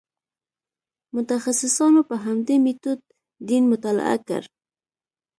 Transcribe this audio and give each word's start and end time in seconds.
متخصصانو 1.15 2.01
په 2.09 2.15
همدې 2.25 2.55
میتود 2.65 2.99
دین 3.49 3.63
مطالعه 3.71 4.17
کړ. 4.27 4.43